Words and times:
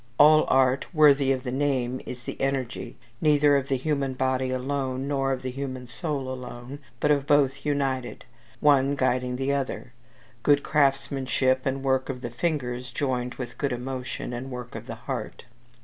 All 0.17 0.45
art 0.47 0.87
worthy 0.95 1.31
the 1.35 1.51
name 1.51 2.01
is 2.07 2.23
the 2.23 2.41
energy 2.41 2.97
neither 3.21 3.55
of 3.55 3.67
the 3.67 3.77
human 3.77 4.15
body 4.15 4.49
alone, 4.49 5.07
nor 5.07 5.31
of 5.31 5.43
the 5.43 5.51
human 5.51 5.85
soul 5.85 6.27
alone, 6.33 6.79
but 6.99 7.11
of 7.11 7.27
both 7.27 7.67
united, 7.67 8.25
one 8.59 8.95
guiding 8.95 9.35
the 9.35 9.53
other: 9.53 9.93
good 10.41 10.63
craftsmanship 10.63 11.67
and 11.67 11.83
work 11.83 12.09
of 12.09 12.21
the 12.21 12.31
fingers, 12.31 12.89
joined 12.89 13.35
with 13.35 13.59
good 13.59 13.71
emotion 13.71 14.33
and 14.33 14.49
work 14.49 14.73
of 14.73 14.87
the 14.87 14.95
heart. 15.05 15.45